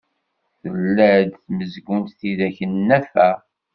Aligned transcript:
Tella-d 0.61 1.29
tmezgunt 1.45 2.15
tidak 2.19 2.57
n 2.65 2.71
Nna 2.75 2.99
Fa. 3.11 3.29